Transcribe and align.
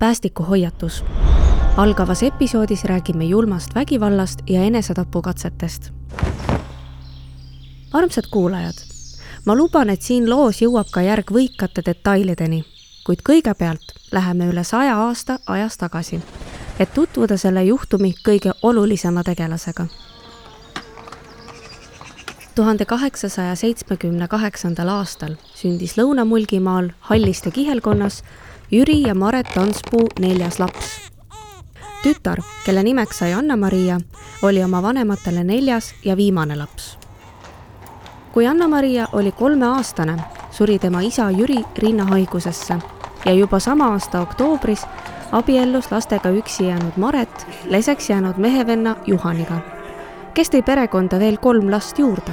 päästikuhoiatus. 0.00 1.04
algavas 1.76 2.22
episoodis 2.22 2.84
räägime 2.84 3.24
julmast 3.24 3.74
vägivallast 3.74 4.38
ja 4.46 4.62
enesetapukatsetest. 4.62 5.92
armsad 7.92 8.24
kuulajad, 8.30 8.74
ma 9.44 9.56
luban, 9.56 9.90
et 9.90 10.02
siin 10.02 10.30
loos 10.30 10.62
jõuab 10.62 10.86
ka 10.92 11.02
järg 11.02 11.30
võikate 11.30 11.82
detailideni, 11.86 12.64
kuid 13.06 13.20
kõigepealt 13.28 13.92
läheme 14.12 14.48
üle 14.48 14.64
saja 14.64 14.96
aasta 14.96 15.38
ajas 15.46 15.76
tagasi, 15.76 16.20
et 16.78 16.94
tutvuda 16.94 17.36
selle 17.36 17.64
juhtumi 17.64 18.14
kõige 18.28 18.52
olulisema 18.62 19.22
tegelasega 19.22 19.86
tuhande 22.54 22.84
kaheksasaja 22.84 23.54
seitsmekümne 23.54 24.28
kaheksandal 24.28 24.88
aastal 24.88 25.36
sündis 25.54 25.98
Lõuna-Mulgimaal 25.98 26.90
Halliste 27.00 27.50
kihelkonnas 27.50 28.24
Jüri 28.72 29.00
ja 29.02 29.14
Maret 29.14 29.56
Anspuu 29.56 30.06
neljas 30.20 30.58
laps. 30.58 31.10
tütar, 32.02 32.38
kelle 32.64 32.82
nimeks 32.82 33.18
sai 33.18 33.32
Anna-Maria, 33.32 33.98
oli 34.42 34.62
oma 34.64 34.82
vanematele 34.82 35.44
neljas 35.44 35.94
ja 36.04 36.16
viimane 36.16 36.56
laps. 36.56 36.98
kui 38.32 38.46
Anna-Maria 38.46 39.08
oli 39.12 39.32
kolmeaastane, 39.32 40.16
suri 40.50 40.78
tema 40.78 41.00
isa 41.00 41.30
Jüri 41.30 41.64
rinnahaigusesse 41.78 42.78
ja 43.24 43.32
juba 43.32 43.58
sama 43.58 43.90
aasta 43.92 44.20
oktoobris 44.20 44.86
abiellus 45.32 45.90
lastega 45.90 46.30
üksi 46.30 46.68
jäänud 46.68 46.96
Maret 46.96 47.46
leseks 47.64 48.10
jäänud 48.10 48.36
mehevenna 48.36 48.96
Juhaniga, 49.06 49.58
kes 50.34 50.50
tõi 50.50 50.62
perekonda 50.62 51.18
veel 51.18 51.36
kolm 51.36 51.70
last 51.70 51.98
juurde. 51.98 52.32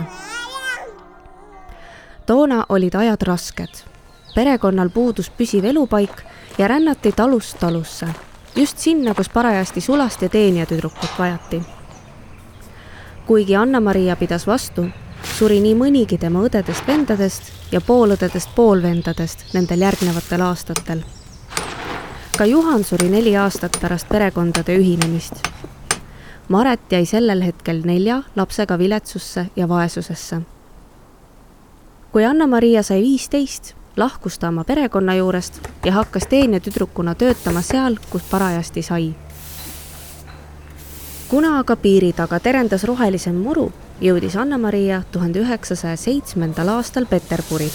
toona 2.26 2.66
olid 2.70 2.96
ajad 2.96 3.22
rasked 3.22 3.98
perekonnal 4.38 4.90
puudus 4.94 5.32
püsiv 5.34 5.66
elupaik 5.66 6.27
ja 6.58 6.68
rännati 6.68 7.12
talust 7.12 7.60
talusse, 7.60 8.08
just 8.56 8.78
sinna, 8.78 9.14
kus 9.14 9.30
parajasti 9.30 9.82
sulast 9.82 10.22
ja 10.22 10.30
teenijatüdrukut 10.30 11.10
vajati. 11.20 11.62
kuigi 13.26 13.56
Anna-Maria 13.56 14.16
pidas 14.16 14.48
vastu, 14.48 14.86
suri 15.38 15.60
nii 15.60 15.76
mõnigi 15.76 16.18
tema 16.18 16.42
õdedest-vendadest 16.48 17.52
ja 17.72 17.82
poolõdedest 17.82 18.50
poolvendadest 18.56 19.54
nendel 19.54 19.82
järgnevatel 19.82 20.42
aastatel. 20.42 21.02
ka 22.38 22.46
Juhan 22.46 22.84
suri 22.84 23.10
neli 23.10 23.38
aastat 23.38 23.78
pärast 23.82 24.10
perekondade 24.10 24.78
ühinemist. 24.78 25.34
Maret 26.48 26.92
jäi 26.92 27.06
sellel 27.06 27.42
hetkel 27.42 27.82
nelja 27.86 28.24
lapsega 28.36 28.78
viletsusse 28.78 29.50
ja 29.56 29.70
vaesusesse. 29.70 30.42
kui 32.12 32.26
Anna-Maria 32.26 32.84
sai 32.84 33.02
viisteist, 33.02 33.76
lahkus 33.98 34.40
ta 34.40 34.48
oma 34.48 34.64
perekonna 34.64 35.16
juurest 35.16 35.60
ja 35.86 35.92
hakkas 35.92 36.28
teenetüdrukuna 36.28 37.16
töötama 37.16 37.62
seal, 37.62 37.96
kus 38.10 38.22
parajasti 38.32 38.82
sai. 38.82 39.16
kuna 41.30 41.60
aga 41.60 41.76
piiri 41.76 42.14
taga 42.14 42.40
terendas 42.40 42.84
rohelisem 42.84 43.36
muru, 43.36 43.72
jõudis 44.02 44.36
Anna-Maria 44.38 45.02
tuhande 45.12 45.40
üheksasaja 45.40 45.98
seitsmendal 45.98 46.70
aastal 46.70 47.06
Peterburi, 47.06 47.70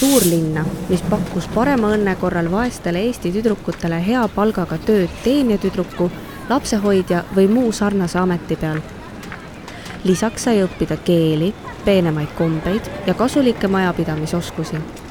suurlinna, 0.00 0.64
mis 0.88 1.02
pakkus 1.02 1.46
parema 1.54 1.94
õnne 1.94 2.16
korral 2.16 2.50
vaestele 2.50 3.06
Eesti 3.06 3.32
tüdrukutele 3.32 4.02
hea 4.06 4.28
palgaga 4.34 4.78
tööd 4.78 5.10
teenetüdruku, 5.24 6.10
lapsehoidja 6.48 7.24
või 7.36 7.48
muu 7.48 7.72
sarnase 7.72 8.18
ameti 8.18 8.56
peal. 8.56 8.82
lisaks 10.04 10.42
sai 10.44 10.60
õppida 10.62 10.96
keeli, 10.96 11.54
peenemaid 11.84 12.34
kombeid 12.36 12.90
ja 13.06 13.14
kasulikke 13.14 13.68
majapidamisoskusi 13.68 15.03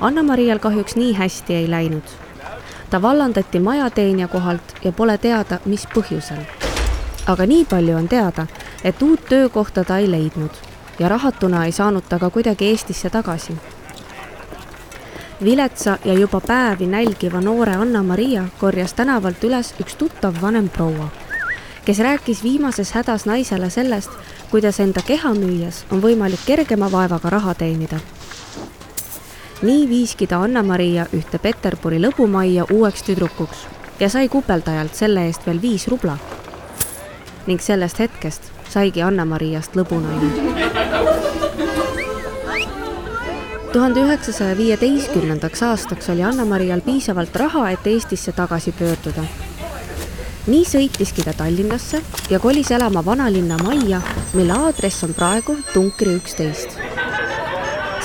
Anna-Marial 0.00 0.58
kahjuks 0.58 0.96
nii 0.96 1.12
hästi 1.12 1.54
ei 1.54 1.70
läinud. 1.70 2.02
ta 2.90 3.02
vallandati 3.02 3.60
majateenija 3.60 4.28
kohalt 4.28 4.62
ja 4.84 4.92
pole 4.92 5.18
teada, 5.18 5.58
mis 5.64 5.88
põhjusel. 5.94 6.38
aga 7.26 7.46
nii 7.46 7.64
palju 7.64 7.96
on 7.96 8.08
teada, 8.08 8.46
et 8.84 9.02
uut 9.02 9.24
töökohta 9.28 9.84
ta 9.84 9.98
ei 9.98 10.10
leidnud 10.10 10.50
ja 10.98 11.08
rahatuna 11.08 11.64
ei 11.64 11.72
saanud 11.72 12.02
ta 12.08 12.18
ka 12.18 12.30
kuidagi 12.30 12.66
Eestisse 12.66 13.10
tagasi. 13.10 13.56
viletsa 15.44 15.98
ja 16.04 16.14
juba 16.14 16.40
päevi 16.40 16.86
nälgiva 16.86 17.40
noore 17.40 17.74
Anna-Maria 17.74 18.44
korjas 18.58 18.94
tänavalt 18.94 19.44
üles 19.44 19.74
üks 19.80 19.96
tuttav 19.96 20.34
vanem 20.42 20.68
proua, 20.68 21.08
kes 21.84 21.98
rääkis 21.98 22.42
viimases 22.42 22.92
hädas 22.92 23.26
naisele 23.26 23.70
sellest, 23.70 24.10
kuidas 24.50 24.80
enda 24.80 25.02
keha 25.02 25.34
müües 25.34 25.84
on 25.90 26.02
võimalik 26.02 26.46
kergema 26.46 26.92
vaevaga 26.92 27.30
raha 27.30 27.54
teenida 27.54 27.98
nii 29.62 29.88
viiski 29.88 30.26
ta 30.26 30.38
Anna-Maria 30.42 31.06
ühte 31.16 31.38
Peterburi 31.42 31.98
lõbumajja 31.98 32.68
uueks 32.70 33.02
tüdrukuks 33.02 33.64
ja 34.00 34.08
sai 34.08 34.28
kupeldajalt 34.30 34.94
selle 34.94 35.24
eest 35.26 35.46
veel 35.46 35.58
viis 35.62 35.88
rubla. 35.88 36.18
ning 37.46 37.60
sellest 37.60 37.98
hetkest 37.98 38.52
saigi 38.68 39.02
Anna-Mariast 39.02 39.74
lõbunaine. 39.74 40.30
tuhande 43.72 44.00
üheksasaja 44.00 44.56
viieteistkümnendaks 44.56 45.62
aastaks 45.62 46.10
oli 46.10 46.22
Anna-Marial 46.22 46.80
piisavalt 46.80 47.36
raha, 47.36 47.70
et 47.70 47.86
Eestisse 47.86 48.32
tagasi 48.32 48.72
pöörduda. 48.72 49.24
nii 50.46 50.64
sõitiski 50.64 51.24
ta 51.24 51.32
Tallinnasse 51.32 52.02
ja 52.30 52.38
kolis 52.38 52.70
elama 52.70 53.04
vanalinna 53.04 53.58
majja, 53.62 54.00
mille 54.34 54.52
aadress 54.52 55.04
on 55.04 55.14
praegu 55.14 55.56
Tunkri 55.74 56.14
üksteist 56.14 56.77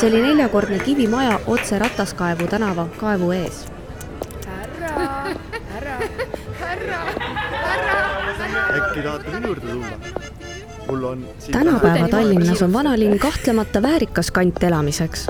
see 0.04 0.10
oli 0.12 0.22
neljakordne 0.22 0.80
kivimaja 0.80 1.40
otse 1.48 1.80
Rataskaevu 1.80 2.48
tänava 2.48 2.88
kaevu 2.98 3.32
ees. 3.32 3.66
härra, 4.46 4.90
härra, 5.70 5.98
härra, 6.60 6.98
härra. 7.60 8.08
äkki 8.78 9.02
tahate 9.04 9.32
minu 9.32 9.48
juurde 9.48 9.68
tulla? 9.68 9.88
mul 10.88 11.04
on. 11.04 11.28
tänapäeva 11.52 12.08
Tallinnas 12.08 12.62
on 12.62 12.74
vanalinn 12.74 13.20
kahtlemata 13.20 13.82
väärikas 13.82 14.32
kant 14.32 14.64
elamiseks, 14.64 15.28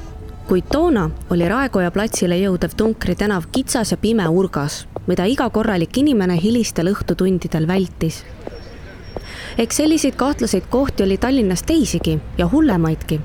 kuid 0.48 0.64
toona 0.72 1.10
oli 1.30 1.50
Raekoja 1.50 1.92
platsile 1.92 2.38
jõudev 2.38 2.74
Tunkri 2.78 3.16
tänav 3.16 3.44
kitsas 3.52 3.92
ja 3.92 3.98
pime 3.98 4.28
urgas, 4.28 4.88
mida 5.08 5.26
iga 5.26 5.50
korralik 5.50 5.98
inimene 5.98 6.40
hilistel 6.42 6.90
õhtutundidel 6.96 7.68
vältis. 7.68 8.26
eks 9.58 9.78
selliseid 9.78 10.16
kahtlaseid 10.16 10.64
kohti 10.70 11.04
oli 11.04 11.18
Tallinnas 11.18 11.64
teisigi 11.64 12.20
ja 12.38 12.50
hullemaidki 12.52 13.22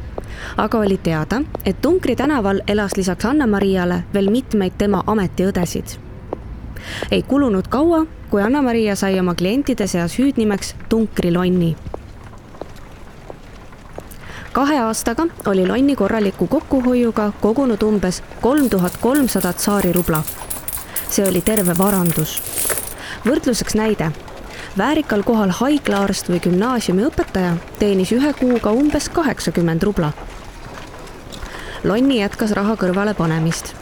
aga 0.57 0.79
oli 0.79 0.99
teada, 0.99 1.43
et 1.65 1.81
Tunkri 1.81 2.17
tänaval 2.17 2.61
elas 2.67 2.97
lisaks 2.97 3.25
Anna-Mariale 3.25 4.03
veel 4.15 4.31
mitmeid 4.31 4.73
tema 4.79 5.03
ametiõdesid. 5.07 5.99
ei 7.11 7.23
kulunud 7.23 7.69
kaua, 7.69 8.07
kui 8.31 8.43
Anna-Maria 8.43 8.97
sai 8.97 9.21
oma 9.21 9.35
klientide 9.35 9.87
seas 9.87 10.19
hüüdnimeks 10.19 10.75
Tunkri 10.89 11.33
Lonni. 11.33 11.77
kahe 14.53 14.79
aastaga 14.79 15.27
oli 15.47 15.67
Lonni 15.69 15.97
korraliku 15.97 16.47
kokkuhoiuga 16.47 17.33
kogunud 17.41 17.83
umbes 17.83 18.23
kolm 18.41 18.71
tuhat 18.71 18.97
kolmsada 19.01 19.53
tsaari 19.53 19.93
rubla. 19.93 20.23
see 21.11 21.29
oli 21.29 21.41
terve 21.41 21.79
varandus. 21.79 22.43
võrdluseks 23.27 23.75
näide 23.75 24.13
väärikal 24.79 25.23
kohal 25.27 25.51
haiglaarst 25.51 26.29
või 26.31 26.39
gümnaasiumiõpetaja 26.45 27.57
teenis 27.79 28.13
ühe 28.15 28.31
kuuga 28.39 28.71
umbes 28.71 29.09
kaheksakümmend 29.11 29.83
rubla. 29.83 30.13
Lonni 31.85 32.21
jätkas 32.21 32.55
raha 32.57 32.77
kõrvale 32.79 33.15
panemist. 33.15 33.75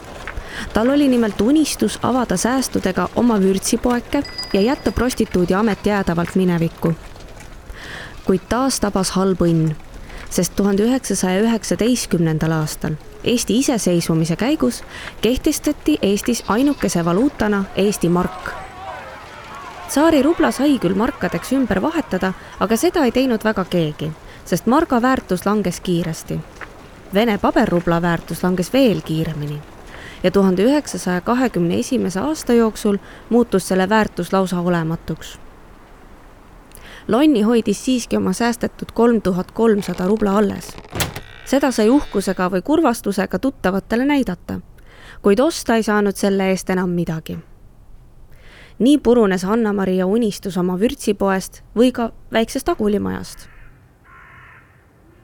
tal 0.73 0.89
oli 0.89 1.07
nimelt 1.07 1.41
unistus 1.41 1.99
avada 2.01 2.37
säästudega 2.37 3.09
oma 3.15 3.39
vürtsipoeke 3.39 4.23
ja 4.53 4.61
jätta 4.61 4.91
prostituudi 4.91 5.53
amet 5.53 5.85
jäädavalt 5.85 6.35
minevikku. 6.35 6.93
kuid 8.25 8.41
taas 8.49 8.79
tabas 8.79 9.09
halb 9.09 9.41
õnn, 9.41 9.75
sest 10.29 10.55
tuhande 10.55 10.83
üheksasaja 10.83 11.41
üheksateistkümnendal 11.41 12.51
aastal 12.51 12.93
Eesti 13.23 13.59
iseseisvumise 13.59 14.35
käigus 14.35 14.83
kehtestati 15.21 15.97
Eestis 16.01 16.43
ainukese 16.47 17.05
valuutana 17.05 17.63
Eesti 17.75 18.09
mark 18.09 18.66
tsaari 19.87 20.21
rubla 20.21 20.51
sai 20.51 20.75
küll 20.83 20.95
markadeks 20.99 21.53
ümber 21.55 21.79
vahetada, 21.81 22.33
aga 22.59 22.77
seda 22.77 23.05
ei 23.07 23.13
teinud 23.15 23.43
väga 23.43 23.63
keegi, 23.71 24.11
sest 24.45 24.67
marga 24.67 24.99
väärtus 25.01 25.45
langes 25.47 25.79
kiiresti. 25.79 26.39
Vene 27.13 27.37
paberrubla 27.37 28.01
väärtus 28.01 28.43
langes 28.43 28.73
veel 28.73 29.01
kiiremini 29.01 29.61
ja 30.23 30.31
tuhande 30.31 30.63
üheksasaja 30.65 31.21
kahekümne 31.21 31.79
esimese 31.79 32.19
aasta 32.19 32.53
jooksul 32.53 32.97
muutus 33.29 33.67
selle 33.67 33.89
väärtus 33.89 34.33
lausa 34.33 34.59
olematuks. 34.59 35.39
Lonni 37.07 37.41
hoidis 37.41 37.85
siiski 37.85 38.17
oma 38.17 38.33
säästetud 38.33 38.91
kolm 38.93 39.21
tuhat 39.21 39.51
kolmsada 39.51 40.07
rubla 40.07 40.37
alles. 40.37 40.75
seda 41.45 41.71
sai 41.71 41.89
uhkusega 41.89 42.49
või 42.51 42.61
kurvastusega 42.61 43.39
tuttavatele 43.39 44.05
näidata, 44.05 44.59
kuid 45.21 45.39
osta 45.39 45.75
ei 45.75 45.83
saanud 45.83 46.15
selle 46.15 46.49
eest 46.49 46.69
enam 46.69 46.89
midagi 46.89 47.37
nii 48.79 48.97
purunes 48.97 49.45
Anna-Maria 49.45 50.05
unistus 50.05 50.57
oma 50.57 50.79
vürtsipoest 50.79 51.61
või 51.75 51.91
ka 51.91 52.11
väiksest 52.31 52.69
agulimajast. 52.69 53.49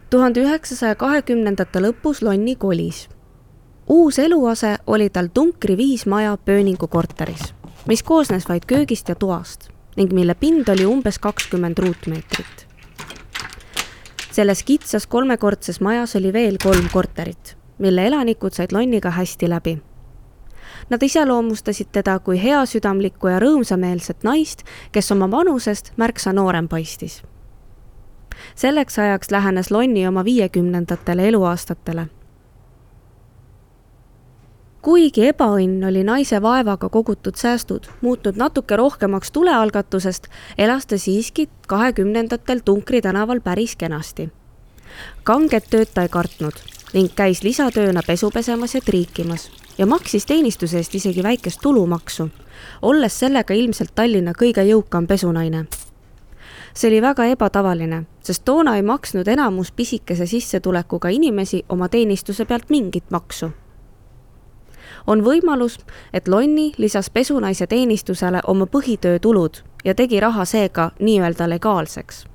tuhande 0.10 0.42
üheksasaja 0.42 0.96
kahekümnendate 0.96 1.80
lõpus 1.80 2.22
Lonni 2.22 2.56
kolis. 2.56 3.10
uus 3.88 4.20
eluase 4.20 4.78
oli 4.88 5.10
tal 5.10 5.28
Tunkri 5.34 5.78
viis 5.78 6.06
maja 6.06 6.38
Pööningu 6.38 6.88
korteris, 6.88 7.54
mis 7.88 8.04
koosnes 8.04 8.50
vaid 8.50 8.66
köögist 8.66 9.10
ja 9.10 9.16
toast 9.16 9.70
ning 9.96 10.14
mille 10.14 10.36
pind 10.36 10.68
oli 10.70 10.86
umbes 10.86 11.20
kakskümmend 11.20 11.78
ruutmeetrit. 11.78 12.68
selles 14.32 14.64
kitsas 14.64 15.08
kolmekordses 15.08 15.82
majas 15.82 16.16
oli 16.16 16.34
veel 16.34 16.58
kolm 16.64 16.90
korterit, 16.94 17.58
mille 17.78 18.08
elanikud 18.08 18.54
said 18.54 18.72
Lonniga 18.72 19.10
hästi 19.10 19.50
läbi. 19.50 19.82
Nad 20.90 21.04
iseloomustasid 21.04 21.88
teda 21.92 22.20
kui 22.20 22.44
heasüdamlikku 22.44 23.28
ja 23.28 23.40
rõõmsameelset 23.40 24.24
naist, 24.24 24.64
kes 24.92 25.12
oma 25.12 25.32
vanusest 25.32 25.94
märksa 25.98 26.34
noorem 26.34 26.68
paistis. 26.68 27.24
selleks 28.56 29.00
ajaks 29.00 29.32
lähenes 29.32 29.72
Lonni 29.72 30.08
oma 30.08 30.24
viiekümnendatele 30.26 31.28
eluaastatele 31.28 32.08
kuigi 34.84 35.30
ebaõnn 35.32 35.86
oli 35.88 36.04
naise 36.04 36.42
vaevaga 36.44 36.90
kogutud 36.92 37.40
säästud 37.40 37.88
muutnud 38.02 38.36
natuke 38.36 38.76
rohkemaks 38.76 39.32
tulealgatusest, 39.32 40.28
elas 40.58 40.86
ta 40.86 40.98
siiski 40.98 41.48
kahekümnendatel 41.68 42.60
Tunkri 42.66 43.02
tänaval 43.02 43.40
päris 43.42 43.76
kenasti. 43.76 44.30
kanget 45.24 45.70
tööd 45.70 45.88
ta 45.94 46.02
ei 46.02 46.10
kartnud 46.10 46.60
ning 46.94 47.16
käis 47.16 47.44
lisatööna 47.44 48.02
pesu 48.08 48.30
pesemas 48.32 48.76
ja 48.76 48.82
triikimas 48.82 49.50
ja 49.78 49.86
maksis 49.86 50.25
teenistuse 50.25 50.78
eest 50.78 50.96
isegi 50.96 51.24
väikest 51.24 51.60
tulumaksu, 51.62 52.30
olles 52.81 53.20
sellega 53.20 53.54
ilmselt 53.54 53.96
Tallinna 53.96 54.34
kõige 54.38 54.66
jõukam 54.68 55.08
pesunaine. 55.08 55.66
See 56.74 56.90
oli 56.90 57.02
väga 57.02 57.25
ebatavaline, 57.30 58.04
sest 58.22 58.46
toona 58.46 58.75
ei 58.75 58.81
maksnud 58.81 59.28
enamus 59.28 59.72
pisikese 59.72 60.25
sissetulekuga 60.25 61.10
inimesi 61.10 61.64
oma 61.70 61.90
teenistuse 61.90 62.46
pealt 62.46 62.70
mingit 62.70 63.12
maksu. 63.12 63.52
On 65.08 65.22
võimalus, 65.22 65.80
et 66.14 66.28
Lonni 66.28 66.72
lisas 66.78 67.10
pesunaise 67.10 67.68
teenistusele 67.68 68.42
oma 68.48 68.66
põhitöötulud 68.66 69.64
ja 69.86 69.96
tegi 69.96 70.20
raha 70.20 70.46
seega 70.46 70.92
nii-öelda 71.00 71.50
legaalseks. 71.50 72.25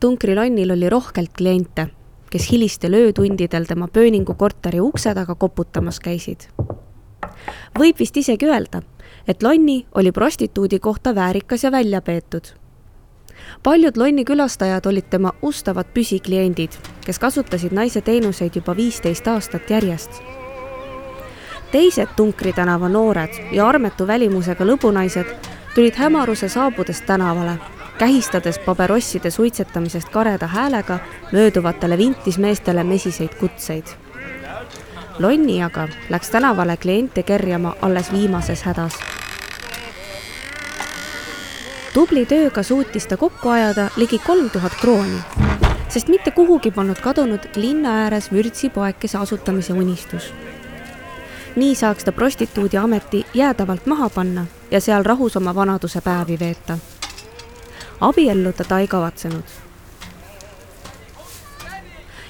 Tunkri 0.00 0.36
Lonnil 0.36 0.70
oli 0.70 0.90
rohkelt 0.90 1.32
kliente, 1.36 1.88
kes 2.30 2.52
hilistel 2.52 2.94
öötundidel 2.94 3.64
tema 3.66 3.88
Pööningu 3.88 4.34
korteri 4.34 4.80
ukse 4.80 5.14
taga 5.14 5.34
koputamas 5.34 6.00
käisid. 6.00 6.48
võib 7.78 7.98
vist 7.98 8.16
isegi 8.16 8.46
öelda, 8.46 8.82
et 9.28 9.42
Lonni 9.42 9.86
oli 9.94 10.12
prostituudi 10.12 10.78
kohta 10.78 11.14
väärikas 11.14 11.64
ja 11.64 11.72
välja 11.72 12.00
peetud 12.00 12.54
paljud 13.62 13.96
Lonni 13.96 14.24
külastajad 14.24 14.86
olid 14.86 15.08
tema 15.10 15.32
ustavad 15.42 15.86
püsikliendid, 15.94 16.70
kes 17.06 17.18
kasutasid 17.18 17.72
naise 17.72 18.00
teenuseid 18.00 18.56
juba 18.56 18.76
viisteist 18.76 19.28
aastat 19.28 19.70
järjest 19.70 20.22
teised 21.72 22.08
Tunkri 22.16 22.52
tänava 22.52 22.88
noored 22.88 23.34
ja 23.52 23.68
armetu 23.68 24.06
välimusega 24.06 24.64
lõbunaised 24.64 25.28
tulid 25.74 25.94
hämaruse 25.94 26.48
saabudes 26.48 27.02
tänavale, 27.06 27.54
kähistades 28.00 28.58
paberosside 28.58 29.30
suitsetamisest 29.30 30.08
kareda 30.08 30.46
häälega 30.46 30.98
mööduvatele 31.32 31.98
vintismeestele 31.98 32.84
mesiseid 32.84 33.34
kutseid. 33.40 33.84
Lonni 35.18 35.62
aga 35.62 35.88
läks 36.08 36.30
tänavale 36.30 36.76
kliente 36.76 37.22
kerjama 37.22 37.74
alles 37.82 38.12
viimases 38.12 38.62
hädas. 38.62 38.92
tubli 41.94 42.26
tööga 42.26 42.62
suutis 42.62 43.06
ta 43.06 43.16
kokku 43.16 43.48
ajada 43.48 43.90
ligi 43.96 44.18
kolm 44.18 44.50
tuhat 44.50 44.72
krooni, 44.80 45.18
sest 45.88 46.08
mitte 46.08 46.30
kuhugi 46.30 46.70
polnud 46.70 47.00
kadunud 47.00 47.48
linna 47.56 47.94
ääres 48.04 48.32
vürtsipoekese 48.32 49.18
asutamise 49.18 49.72
unistus 49.72 50.32
nii 51.56 51.74
saaks 51.74 52.04
ta 52.04 52.12
prostituudi 52.12 52.76
ameti 52.76 53.26
jäädavalt 53.34 53.86
maha 53.86 54.10
panna 54.10 54.46
ja 54.70 54.80
seal 54.80 55.02
rahus 55.02 55.36
oma 55.36 55.54
vanaduse 55.54 56.00
päevi 56.00 56.38
veeta. 56.38 56.78
Abielluda 58.00 58.64
ta 58.64 58.78
ei 58.78 58.88
kavatsenud. 58.88 59.44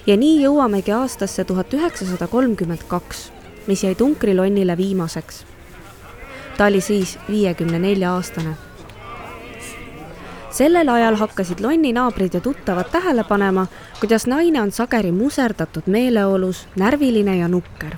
ja 0.07 0.17
nii 0.17 0.43
jõuamegi 0.43 0.93
aastasse 0.93 1.45
tuhat 1.45 1.75
üheksasada 1.75 2.27
kolmkümmend 2.27 2.83
kaks, 2.89 3.33
mis 3.67 3.85
jäi 3.85 3.95
Tunkri 3.95 4.37
Lonnile 4.37 4.77
viimaseks. 4.77 5.45
ta 6.57 6.67
oli 6.67 6.81
siis 6.81 7.19
viiekümne 7.29 7.79
nelja 7.79 8.15
aastane 8.15 8.55
sellel 10.51 10.89
ajal 10.89 11.17
hakkasid 11.17 11.61
Lonni 11.61 11.93
naabrid 11.93 12.35
ja 12.35 12.41
tuttavad 12.41 12.91
tähele 12.93 13.25
panema, 13.25 13.67
kuidas 14.01 14.27
naine 14.27 14.63
on 14.63 14.73
sageli 14.73 15.13
muserdatud 15.13 15.83
meeleolus, 15.87 16.69
närviline 16.77 17.37
ja 17.37 17.49
nukker 17.49 17.97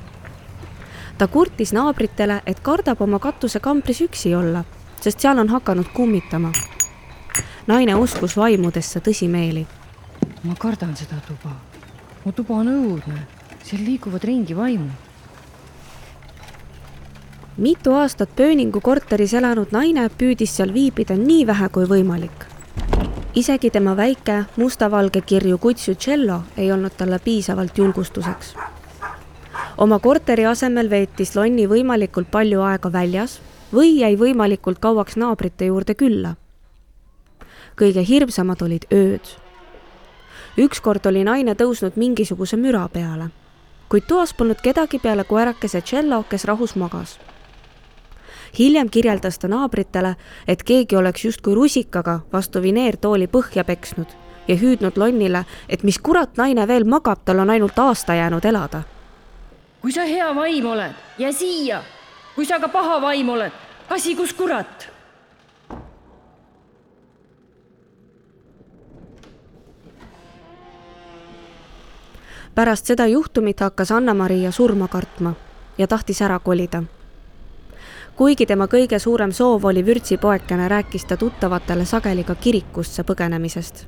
ta 1.22 1.28
kurtis 1.28 1.70
naabritele, 1.72 2.40
et 2.46 2.60
kardab 2.66 3.00
oma 3.04 3.18
katusekambris 3.22 4.00
üksi 4.02 4.34
olla, 4.34 4.64
sest 5.00 5.20
seal 5.22 5.38
on 5.38 5.52
hakanud 5.52 5.92
kummitama. 5.94 6.50
Naine 7.66 7.94
uskus 7.94 8.36
vaimudesse 8.36 9.00
tõsimeeli. 9.00 9.66
ma 10.44 10.54
kardan 10.58 10.96
seda 10.96 11.20
tuba. 11.26 11.54
mu 12.24 12.32
tuba 12.32 12.54
on 12.54 12.68
õudne, 12.68 13.22
seal 13.62 13.84
liiguvad 13.84 14.24
ringi 14.24 14.56
vaimud. 14.56 14.90
mitu 17.56 17.94
aastat 17.94 18.34
Pööningu 18.36 18.80
korteris 18.80 19.34
elanud 19.34 19.72
naine 19.72 20.08
püüdis 20.08 20.56
seal 20.56 20.72
viibida 20.72 21.14
nii 21.14 21.46
vähe 21.46 21.68
kui 21.68 21.84
võimalik. 21.84 22.46
isegi 23.34 23.70
tema 23.70 23.96
väike 23.96 24.44
mustavalge 24.56 25.20
kirju 25.20 25.58
kutsu 25.58 25.94
Cello 25.94 26.42
ei 26.56 26.72
olnud 26.72 26.96
talle 26.96 27.18
piisavalt 27.18 27.78
julgustuseks 27.78 28.54
oma 29.76 29.98
korteri 29.98 30.44
asemel 30.46 30.90
veetis 30.90 31.36
Lonni 31.36 31.66
võimalikult 31.66 32.30
palju 32.30 32.60
aega 32.62 32.92
väljas 32.92 33.40
või 33.72 33.96
jäi 33.98 34.16
võimalikult 34.16 34.78
kauaks 34.78 35.16
naabrite 35.16 35.66
juurde 35.70 35.94
külla. 35.94 36.36
Kõige 37.76 38.04
hirmsamad 38.08 38.62
olid 38.62 38.86
ööd. 38.92 39.26
ükskord 40.58 41.06
oli 41.06 41.24
naine 41.24 41.54
tõusnud 41.54 41.96
mingisuguse 41.96 42.56
müra 42.56 42.88
peale, 42.88 43.30
kuid 43.88 44.04
toas 44.08 44.34
polnud 44.34 44.60
kedagi 44.62 44.98
peale 44.98 45.24
koerakese 45.24 45.80
Cello, 45.80 46.24
kes 46.28 46.44
rahus 46.44 46.76
magas. 46.76 47.18
hiljem 48.58 48.90
kirjeldas 48.90 49.38
ta 49.38 49.48
naabritele, 49.48 50.16
et 50.48 50.62
keegi 50.62 50.96
oleks 50.96 51.24
justkui 51.24 51.54
rusikaga 51.54 52.20
vastu 52.32 52.62
vineertooli 52.62 53.26
põhja 53.26 53.64
peksnud 53.64 54.08
ja 54.48 54.56
hüüdnud 54.56 54.96
Lonnile, 54.96 55.44
et 55.68 55.82
mis 55.82 55.98
kurat 55.98 56.36
naine 56.36 56.68
veel 56.68 56.84
magab, 56.84 57.24
tal 57.24 57.38
on 57.38 57.50
ainult 57.50 57.78
aasta 57.78 58.14
jäänud 58.14 58.44
elada 58.44 58.82
kui 59.82 59.92
sa 59.92 60.06
hea 60.06 60.30
vaim 60.34 60.66
oled, 60.66 60.94
jää 61.18 61.32
siia. 61.32 61.82
kui 62.34 62.46
sa 62.46 62.56
aga 62.56 62.68
paha 62.68 63.00
vaim 63.00 63.28
oled, 63.28 63.52
kasi 63.88 64.14
kus 64.16 64.32
kurat. 64.32 64.91
Pärast 72.54 72.86
seda 72.86 73.06
juhtumit 73.06 73.60
hakkas 73.60 73.92
Anna-Maria 73.92 74.52
surma 74.52 74.88
kartma 74.88 75.34
ja 75.78 75.86
tahtis 75.86 76.22
ära 76.22 76.38
kolida. 76.38 76.82
kuigi 78.16 78.46
tema 78.46 78.66
kõige 78.66 78.98
suurem 78.98 79.32
soov 79.32 79.64
oli 79.64 79.86
vürtsipoekene, 79.86 80.68
rääkis 80.68 81.04
ta 81.04 81.16
tuttavatele 81.16 81.84
sageli 81.84 82.24
ka 82.24 82.34
kirikusse 82.34 83.02
põgenemisest 83.02 83.86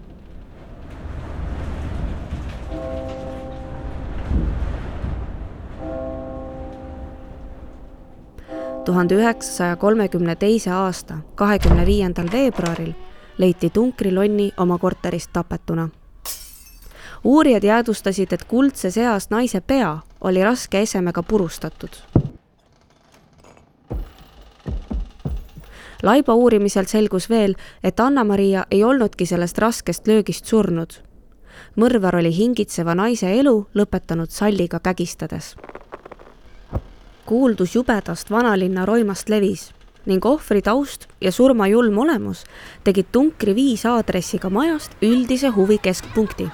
tuhande 8.85 9.15
üheksasaja 9.15 9.77
kolmekümne 9.77 10.37
teise 10.37 10.71
aasta 10.71 11.19
kahekümne 11.35 11.87
viiendal 11.87 12.29
veebruaril 12.33 12.93
leiti 13.39 13.71
Tunkri 13.71 14.15
Lonni 14.15 14.53
oma 14.57 14.79
korterist 14.79 15.33
tapetuna. 15.33 15.89
Uurijad 17.25 17.65
jäädvustasid, 17.65 18.33
et 18.33 18.45
kuldses 18.45 18.97
eas 18.97 19.31
naise 19.31 19.61
pea 19.61 19.99
oli 20.21 20.45
raske 20.45 20.81
esemega 20.81 21.23
purustatud. 21.23 21.91
laiba 26.03 26.35
uurimisel 26.35 26.85
selgus 26.85 27.31
veel, 27.31 27.55
et 27.83 28.01
Anna-Maria 28.01 28.67
ei 28.71 28.85
olnudki 28.85 29.27
sellest 29.27 29.59
raskest 29.59 30.07
löögist 30.07 30.45
surnud. 30.45 30.93
mõrvar 31.77 32.17
oli 32.17 32.37
hingitseva 32.37 32.95
naise 32.95 33.41
elu 33.41 33.67
lõpetanud 33.75 34.31
salliga 34.31 34.81
kägistades 34.81 35.57
kuuldus 37.27 37.75
jubedast 37.75 38.31
vanalinna 38.31 38.85
roimast 38.87 39.29
levis 39.29 39.71
ning 40.07 40.27
ohvri 40.29 40.61
taust 40.63 41.07
ja 41.21 41.33
surma 41.33 41.67
julm 41.73 41.99
olemus 41.99 42.45
tegid 42.85 43.09
Tunkri 43.13 43.55
viis 43.57 43.87
aadressiga 43.89 44.51
majast 44.53 44.93
üldise 45.03 45.49
huvi 45.49 45.79
keskpunkti. 45.79 46.51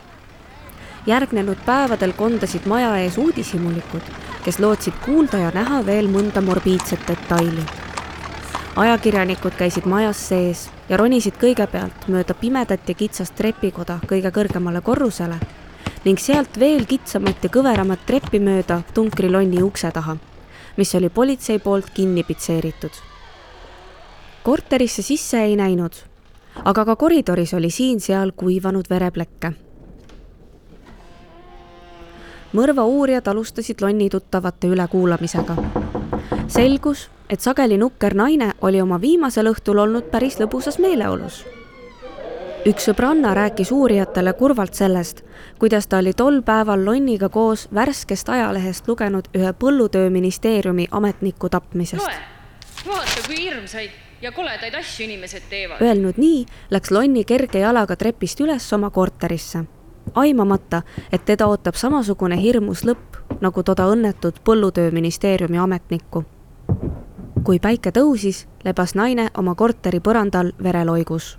Järgnenud 1.07 1.57
päevadel 1.66 2.12
kondasid 2.12 2.66
maja 2.66 2.97
ees 3.00 3.19
uudishimulikud, 3.19 4.02
kes 4.45 4.59
lootsid 4.59 4.95
kuulda 5.04 5.38
ja 5.38 5.52
näha 5.54 5.85
veel 5.87 6.09
mõnda 6.09 6.40
morbiidset 6.45 7.00
detaili. 7.09 7.64
ajakirjanikud 8.76 9.52
käisid 9.59 9.85
majas 9.85 10.28
sees 10.28 10.71
ja 10.88 10.97
ronisid 10.97 11.35
kõigepealt 11.40 12.09
mööda 12.09 12.35
pimedat 12.35 12.88
ja 12.88 12.95
kitsast 12.95 13.35
trepikoda 13.35 13.99
kõige 14.07 14.30
kõrgemale 14.30 14.80
korrusele 14.80 15.38
ning 16.04 16.19
sealt 16.19 16.59
veel 16.59 16.87
kitsamat 16.87 17.45
ja 17.45 17.50
kõveramat 17.50 18.07
treppi 18.07 18.40
mööda 18.40 18.83
tunkrilonni 18.95 19.62
ukse 19.62 19.90
taha, 19.90 20.16
mis 20.76 20.95
oli 20.95 21.09
politsei 21.09 21.59
poolt 21.59 21.90
kinni 21.95 22.25
pitseeritud. 22.25 22.92
korterisse 24.42 25.02
sisse 25.02 25.42
ei 25.42 25.57
näinud, 25.57 25.92
aga 26.64 26.85
ka 26.85 26.97
koridoris 26.97 27.54
oli 27.54 27.71
siin-seal 27.71 28.33
kuivanud 28.33 28.90
vereplekke 28.90 29.52
mõrva 32.52 32.85
uurijad 32.85 33.28
alustasid 33.28 33.80
lonni 33.80 34.09
tuttavate 34.11 34.66
ülekuulamisega. 34.66 35.57
selgus, 36.49 37.11
et 37.28 37.40
sageli 37.40 37.78
nukker 37.78 38.14
naine 38.14 38.52
oli 38.61 38.80
oma 38.80 39.00
viimasel 39.00 39.47
õhtul 39.47 39.78
olnud 39.78 40.11
päris 40.11 40.40
lõbusas 40.40 40.78
meeleolus. 40.78 41.45
üks 42.66 42.85
sõbranna 42.85 43.35
rääkis 43.35 43.73
uurijatele 43.73 44.33
kurvalt 44.33 44.75
sellest, 44.75 45.23
kuidas 45.59 45.87
ta 45.87 45.99
oli 45.99 46.12
tol 46.12 46.42
päeval 46.42 46.85
lonniga 46.85 47.28
koos 47.28 47.69
värskest 47.75 48.28
ajalehest 48.28 48.88
lugenud 48.88 49.28
ühe 49.35 49.52
põllutööministeeriumi 49.52 50.88
ametniku 50.90 51.49
tapmisest. 51.49 52.02
vaata, 52.87 53.26
kui 53.26 53.37
hirmsaid 53.37 53.90
ja 54.23 54.33
koledaid 54.33 54.75
asju 54.75 55.04
inimesed 55.04 55.42
teevad. 55.50 55.80
Öelnud 55.80 56.14
nii, 56.16 56.47
läks 56.71 56.90
Lonni 56.90 57.25
kerge 57.25 57.59
jalaga 57.59 57.97
trepist 57.97 58.40
üles 58.40 58.73
oma 58.73 58.90
korterisse 58.90 59.64
aimamata, 60.14 60.83
et 61.12 61.25
teda 61.25 61.47
ootab 61.47 61.75
samasugune 61.75 62.38
hirmus 62.40 62.85
lõpp, 62.85 63.21
nagu 63.40 63.62
toda 63.62 63.87
õnnetut 63.90 64.40
põllutööministeeriumi 64.45 65.59
ametnikku. 65.59 66.25
kui 67.45 67.59
päike 67.59 67.90
tõusis, 67.90 68.47
lebas 68.64 68.95
naine 68.95 69.30
oma 69.38 69.54
korteri 69.54 70.00
põrandal 70.00 70.52
vereloigus. 70.62 71.38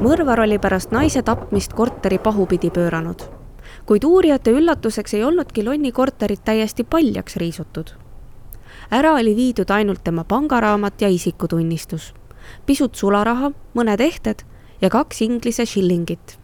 mõrvar 0.00 0.40
oli 0.40 0.58
pärast 0.58 0.90
naise 0.90 1.22
tapmist 1.22 1.72
korteri 1.72 2.18
pahupidi 2.18 2.70
pööranud, 2.70 3.22
kuid 3.86 4.04
uurijate 4.04 4.50
üllatuseks 4.50 5.14
ei 5.14 5.24
olnudki 5.24 5.64
Lonni 5.64 5.92
korterit 5.92 6.44
täiesti 6.44 6.84
paljaks 6.84 7.36
riisutud. 7.36 7.90
ära 8.90 9.12
oli 9.12 9.36
viidud 9.36 9.70
ainult 9.70 10.04
tema 10.04 10.24
pangaraamat 10.24 11.00
ja 11.00 11.08
isikutunnistus, 11.08 12.14
pisut 12.66 12.94
sularaha, 12.94 13.52
mõned 13.74 14.00
ehted 14.00 14.44
ja 14.84 14.90
kaks 14.90 15.22
Inglise 15.22 15.66
shillingit. 15.66 16.38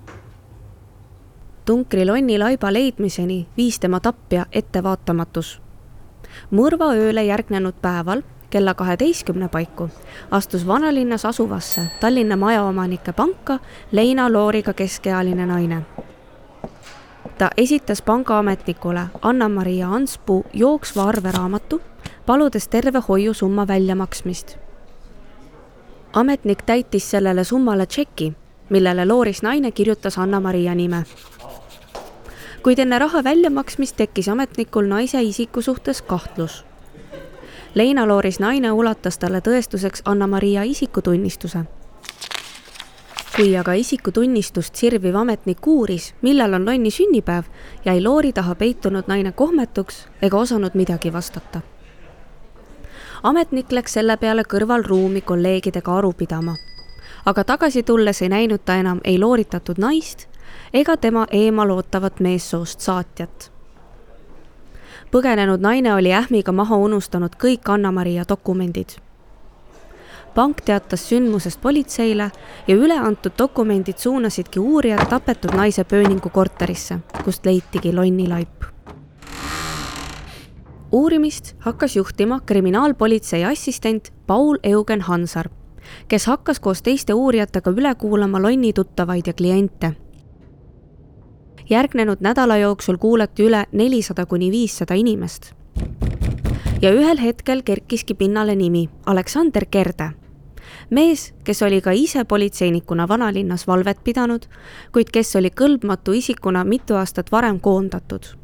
tunkri 1.64 2.06
lonni 2.06 2.38
laiba 2.38 2.72
leidmiseni 2.72 3.48
viis 3.56 3.80
tema 3.80 4.00
tapja 4.00 4.46
ettevaatamatus. 4.52 5.60
mõrvaööle 6.50 7.24
järgnenud 7.24 7.74
päeval 7.82 8.22
kella 8.50 8.74
kaheteistkümne 8.74 9.48
paiku 9.48 9.88
astus 10.30 10.66
vanalinnas 10.66 11.24
asuvasse 11.24 11.82
Tallinna 12.00 12.36
majaomanike 12.36 13.12
panka 13.12 13.58
leina 13.92 14.32
looriga 14.32 14.72
keskealine 14.72 15.46
naine. 15.46 15.82
ta 17.38 17.50
esitas 17.56 18.02
pangaametnikule 18.02 19.06
Anna-Maria 19.22 19.88
Anspuu 19.88 20.46
jooksva 20.52 21.02
arveraamatu, 21.02 21.82
paludes 22.26 22.68
terve 22.68 23.02
hoiusumma 23.08 23.68
väljamaksmist 23.68 24.69
ametnik 26.12 26.62
täitis 26.62 27.10
sellele 27.10 27.44
summale 27.44 27.86
tšeki, 27.86 28.32
millele 28.68 29.06
Looris 29.06 29.42
naine 29.42 29.70
kirjutas 29.70 30.18
Anna-Maria 30.18 30.74
nime. 30.74 31.04
kuid 32.62 32.78
enne 32.78 32.98
raha 32.98 33.24
väljamaksmist 33.24 33.96
tekkis 33.96 34.28
ametnikul 34.28 34.84
naise 34.84 35.22
isiku 35.22 35.62
suhtes 35.62 36.02
kahtlus. 36.02 36.64
Leina 37.74 38.08
Looris 38.08 38.40
naine 38.40 38.72
ulatas 38.72 39.18
talle 39.18 39.40
tõestuseks 39.40 40.02
Anna-Maria 40.04 40.62
isikutunnistuse. 40.62 41.64
kui 43.36 43.56
aga 43.56 43.72
isikutunnistust 43.72 44.74
sirviv 44.74 45.16
ametnik 45.16 45.66
uuris, 45.66 46.14
millal 46.22 46.54
on 46.54 46.66
Lonni 46.66 46.90
sünnipäev, 46.90 47.44
jäi 47.84 48.02
Loori 48.02 48.32
taha 48.32 48.54
peitunud 48.54 49.04
naine 49.06 49.32
kohmetuks 49.32 50.08
ega 50.22 50.36
osanud 50.36 50.70
midagi 50.74 51.12
vastata 51.12 51.60
ametnik 53.22 53.72
läks 53.72 53.92
selle 53.98 54.16
peale 54.16 54.44
kõrvalruumi 54.48 55.20
kolleegidega 55.20 55.96
aru 55.98 56.12
pidama. 56.12 56.54
aga 57.26 57.44
tagasi 57.44 57.82
tulles 57.82 58.22
ei 58.22 58.28
näinud 58.28 58.64
ta 58.64 58.74
enam 58.80 59.00
ei 59.04 59.18
looritatud 59.18 59.78
naist 59.78 60.26
ega 60.72 60.96
tema 60.96 61.26
eemal 61.30 61.70
ootavat 61.70 62.20
meessoost 62.20 62.80
saatjat. 62.80 63.50
põgenenud 65.12 65.60
naine 65.60 65.94
oli 65.94 66.14
ähmiga 66.14 66.52
maha 66.52 66.76
unustanud 66.76 67.36
kõik 67.44 67.68
Anna-Maria 67.68 68.24
dokumendid. 68.28 68.88
pank 70.34 70.60
teatas 70.64 71.08
sündmusest 71.08 71.60
politseile 71.60 72.30
ja 72.66 72.74
üleantud 72.76 73.32
dokumendid 73.38 73.98
suunasidki 73.98 74.58
uurijad 74.60 75.08
tapetud 75.08 75.54
naise 75.54 75.84
pööningu 75.84 76.28
korterisse, 76.30 76.98
kust 77.24 77.46
leitigi 77.46 77.92
lonnilaip 77.92 78.69
uurimist 80.92 81.54
hakkas 81.58 81.96
juhtima 81.96 82.40
kriminaalpolitsei 82.40 83.44
assistent 83.44 84.12
Paul 84.26 84.58
Eugen 84.62 85.00
Hansar, 85.00 85.48
kes 86.08 86.26
hakkas 86.26 86.60
koos 86.60 86.82
teiste 86.82 87.14
uurijatega 87.14 87.70
üle 87.70 87.94
kuulama 87.94 88.42
Lonni 88.42 88.72
tuttavaid 88.72 89.26
ja 89.26 89.32
kliente. 89.32 89.92
järgnenud 91.70 92.18
nädala 92.20 92.56
jooksul 92.56 92.96
kuulati 92.96 93.42
üle 93.46 93.64
nelisada 93.72 94.26
kuni 94.26 94.50
viissada 94.50 94.94
inimest. 94.94 95.52
ja 96.82 96.92
ühel 96.92 97.20
hetkel 97.22 97.62
kerkiski 97.62 98.14
pinnale 98.14 98.56
nimi 98.56 98.88
Aleksander 99.06 99.66
Kerde 99.70 100.10
mees, 100.90 101.34
kes 101.44 101.62
oli 101.62 101.80
ka 101.80 101.90
ise 101.90 102.24
politseinikuna 102.24 103.08
vanalinnas 103.08 103.66
valvet 103.66 104.04
pidanud, 104.04 104.46
kuid 104.92 105.10
kes 105.12 105.36
oli 105.36 105.50
kõlbmatu 105.50 106.12
isikuna 106.12 106.64
mitu 106.64 106.94
aastat 106.94 107.32
varem 107.32 107.60
koondatud 107.60 108.39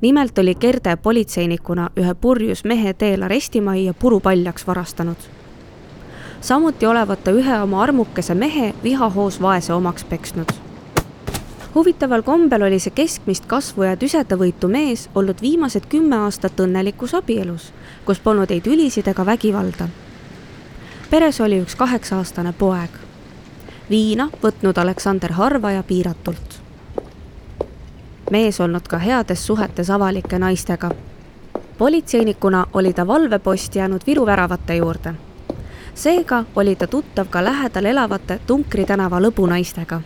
nimelt 0.00 0.38
oli 0.38 0.54
Kerde 0.54 0.96
politseinikuna 0.96 1.90
ühe 1.96 2.14
purjus 2.14 2.64
mehe 2.64 2.92
teel 2.92 3.22
arestimajja 3.22 3.94
purupaljaks 3.94 4.66
varastanud. 4.66 5.16
samuti 6.40 6.86
olevat 6.86 7.24
ta 7.24 7.30
ühe 7.30 7.62
oma 7.62 7.82
armukese 7.82 8.34
mehe 8.34 8.74
vihahoos 8.82 9.42
vaese 9.42 9.72
omaks 9.72 10.04
peksnud. 10.04 10.52
huvitaval 11.74 12.22
kombel 12.22 12.62
oli 12.62 12.78
see 12.78 12.90
keskmist 12.90 13.46
kasvu 13.46 13.82
ja 13.82 13.96
tüsedavõitu 13.96 14.68
mees 14.68 15.10
olnud 15.14 15.42
viimased 15.42 15.86
kümme 15.88 16.16
aastat 16.16 16.60
õnnelikus 16.60 17.14
abielus, 17.14 17.72
kus 18.04 18.20
polnud 18.20 18.50
ei 18.50 18.60
tülisid 18.60 19.08
ega 19.08 19.26
vägivalda. 19.26 19.88
peres 21.10 21.40
oli 21.40 21.60
üks 21.60 21.76
kaheksa-aastane 21.76 22.52
poeg. 22.52 22.90
viina 23.90 24.30
võtnud 24.42 24.78
Aleksander 24.78 25.32
harva 25.32 25.70
ja 25.70 25.82
piiratult 25.82 26.61
mees 28.30 28.60
olnud 28.60 28.88
ka 28.88 28.98
heades 28.98 29.46
suhetes 29.46 29.90
avalike 29.90 30.38
naistega. 30.38 30.90
politseinikuna 31.78 32.66
oli 32.72 32.92
ta 32.92 33.06
valvepost 33.06 33.74
jäänud 33.74 34.00
Viru 34.06 34.26
väravate 34.26 34.76
juurde. 34.76 35.14
seega 35.94 36.44
oli 36.56 36.76
ta 36.76 36.86
tuttav 36.86 37.26
ka 37.30 37.44
lähedal 37.44 37.84
elavate 37.84 38.40
Tunkri 38.46 38.84
tänava 38.84 39.20
lõbunaistega. 39.20 40.00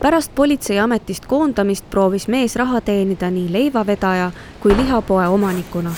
pärast 0.00 0.34
politseiametist 0.34 1.26
koondamist 1.26 1.90
proovis 1.90 2.28
mees 2.28 2.56
raha 2.56 2.80
teenida 2.80 3.30
nii 3.30 3.52
leivavedaja 3.52 4.30
kui 4.60 4.76
lihapoe 4.76 5.28
omanikuna. 5.28 5.92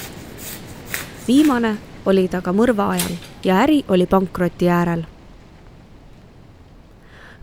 viimane 1.28 1.76
oli 2.06 2.28
ta 2.28 2.40
ka 2.40 2.52
mõrva 2.52 2.88
ajal 2.88 3.12
ja 3.44 3.56
äri 3.56 3.84
oli 3.88 4.06
pankroti 4.06 4.68
äärel 4.68 5.04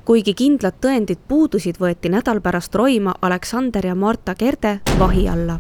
kuigi 0.08 0.32
kindlad 0.40 0.78
tõendid 0.80 1.20
puudusid, 1.28 1.82
võeti 1.84 2.08
nädal 2.08 2.40
pärast 2.40 2.76
roima 2.80 3.12
Aleksander 3.22 3.90
ja 3.90 3.96
Marta 3.96 4.36
Kerde 4.36 4.80
vahi 5.00 5.28
alla. 5.30 5.60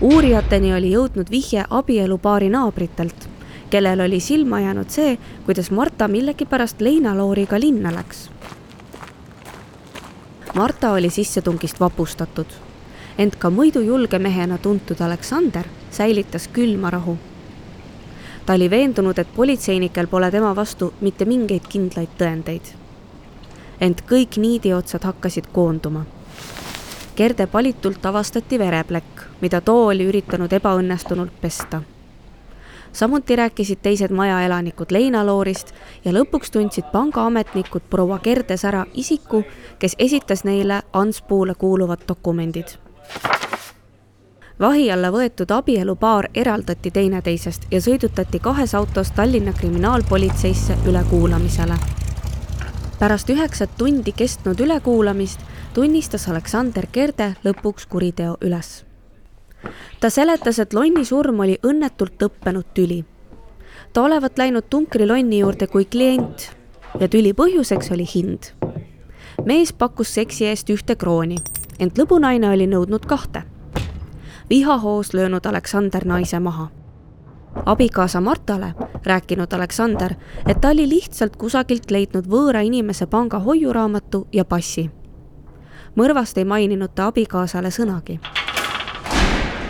uurijateni 0.00 0.72
oli 0.74 0.92
jõudnud 0.92 1.30
vihje 1.30 1.64
abielupaari 1.70 2.48
naabritelt, 2.48 3.28
kellel 3.70 4.00
oli 4.00 4.20
silma 4.20 4.60
jäänud 4.60 4.88
see, 4.88 5.18
kuidas 5.44 5.70
Marta 5.70 6.08
millegipärast 6.08 6.80
leinalooriga 6.80 7.60
linna 7.60 7.92
läks. 7.94 8.30
Marta 10.54 10.92
oli 10.92 11.10
sissetungist 11.10 11.80
vapustatud, 11.80 12.48
ent 13.18 13.36
ka 13.36 13.50
muidu 13.50 13.80
julge 13.80 14.18
mehena 14.18 14.58
tuntud 14.58 15.00
Aleksander 15.00 15.68
säilitas 15.90 16.48
külma 16.48 16.90
rahu 16.90 17.18
ta 18.46 18.54
oli 18.54 18.70
veendunud, 18.70 19.18
et 19.18 19.36
politseinikel 19.36 20.06
pole 20.06 20.30
tema 20.30 20.56
vastu 20.56 20.94
mitte 21.00 21.24
mingeid 21.24 21.68
kindlaid 21.68 22.16
tõendeid 22.16 22.87
ent 23.80 24.02
kõik 24.10 24.36
niidiotsad 24.36 25.04
hakkasid 25.04 25.50
koonduma. 25.52 26.04
Gerde 27.16 27.46
palitult 27.46 28.06
avastati 28.06 28.58
vereplekk, 28.58 29.22
mida 29.40 29.60
too 29.60 29.86
oli 29.86 30.06
üritanud 30.06 30.52
ebaõnnestunult 30.52 31.40
pesta. 31.40 31.82
samuti 32.92 33.36
rääkisid 33.36 33.78
teised 33.82 34.10
majaelanikud 34.10 34.90
leinaloorist 34.90 35.74
ja 36.04 36.12
lõpuks 36.12 36.50
tundsid 36.50 36.84
pangaametnikud 36.92 37.82
proua 37.90 38.18
Gerdes 38.18 38.64
ära 38.64 38.86
isiku, 38.94 39.42
kes 39.78 39.94
esitas 39.98 40.44
neile 40.44 40.82
Anspuule 40.92 41.54
kuuluvad 41.54 41.98
dokumendid 42.08 42.78
vahi 44.60 44.90
alla 44.92 45.10
võetud 45.10 45.50
abielupaar 45.54 46.28
eraldati 46.34 46.90
teineteisest 46.90 47.66
ja 47.70 47.80
sõidutati 47.80 48.38
kahes 48.38 48.74
autos 48.74 49.10
Tallinna 49.10 49.52
kriminaalpolitseisse 49.52 50.78
ülekuulamisele 50.86 51.78
pärast 52.98 53.30
üheksat 53.30 53.70
tundi 53.78 54.12
kestnud 54.12 54.60
ülekuulamist 54.60 55.40
tunnistas 55.74 56.28
Aleksander 56.28 56.86
Kerde 56.92 57.34
lõpuks 57.44 57.86
kuriteo 57.88 58.36
üles. 58.40 58.84
ta 60.00 60.10
seletas, 60.10 60.58
et 60.58 60.74
lonni 60.74 61.04
surm 61.04 61.40
oli 61.40 61.58
õnnetult 61.62 62.22
lõppenud 62.22 62.64
tüli. 62.74 63.04
ta 63.92 64.02
olevat 64.02 64.38
läinud 64.38 64.64
tunkri 64.70 65.06
lonni 65.06 65.38
juurde 65.38 65.66
kui 65.66 65.84
klient 65.84 66.50
ja 67.00 67.08
tüli 67.08 67.32
põhjuseks 67.32 67.92
oli 67.92 68.06
hind. 68.14 68.52
mees 69.44 69.72
pakkus 69.72 70.14
seksi 70.14 70.46
eest 70.46 70.70
ühte 70.70 70.96
krooni, 70.96 71.36
ent 71.78 71.98
lõbunaine 71.98 72.50
oli 72.50 72.66
nõudnud 72.66 73.06
kahte. 73.06 73.42
vihahoos 74.50 75.14
löönud 75.14 75.46
Aleksander 75.46 76.04
naise 76.04 76.38
maha 76.38 76.68
abikaasa 77.66 78.20
Martale 78.20 78.74
rääkinud 79.04 79.52
Aleksander, 79.52 80.14
et 80.46 80.60
ta 80.60 80.68
oli 80.68 80.88
lihtsalt 80.88 81.36
kusagilt 81.36 81.90
leidnud 81.90 82.26
võõra 82.26 82.60
inimese 82.60 83.06
panga 83.06 83.38
hoiuraamatu 83.38 84.26
ja 84.32 84.44
passi. 84.44 84.90
mõrvast 85.96 86.38
ei 86.38 86.44
maininud 86.44 86.90
ta 86.94 87.06
abikaasale 87.06 87.68
sõnagi. 87.68 88.20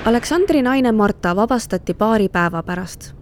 Aleksandri 0.04 0.62
naine 0.62 0.92
Marta 0.92 1.36
vabastati 1.36 1.94
paari 1.94 2.28
päeva 2.28 2.62
pärast. 2.62 3.14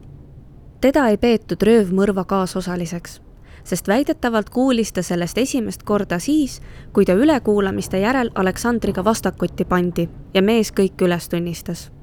teda 0.80 1.08
ei 1.08 1.16
peetud 1.16 1.62
röövmõrva 1.62 2.24
kaasosaliseks, 2.24 3.20
sest 3.64 3.88
väidetavalt 3.88 4.50
kuulis 4.50 4.92
ta 4.92 5.02
sellest 5.02 5.38
esimest 5.38 5.82
korda 5.82 6.18
siis, 6.18 6.60
kui 6.92 7.04
ta 7.04 7.12
ülekuulamiste 7.12 7.98
järel 7.98 8.30
Aleksandriga 8.34 9.04
vastakuti 9.04 9.64
pandi 9.64 10.08
ja 10.34 10.42
mees 10.42 10.72
kõik 10.72 11.02
üles 11.02 11.28
tunnistas 11.28 11.95